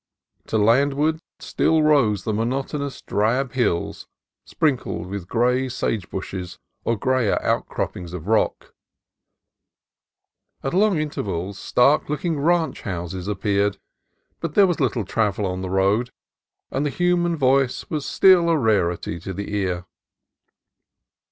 [0.47, 4.07] To landward still rose the monotonous drab hills
[4.45, 8.73] sprinkled with gray sage bushes or grayer outcroppings of rock.
[10.63, 13.77] At long in tervals, stark looking ranch houses appeared,
[14.39, 16.09] but there was little travel on the road,
[16.71, 19.85] and the human voice was still a rarity to the ear.